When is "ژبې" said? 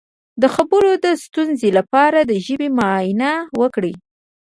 2.45-2.67